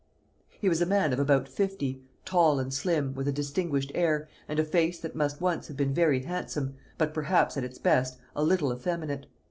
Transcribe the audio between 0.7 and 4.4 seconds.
a man of about fifty, tall and slim, with a distinguished air,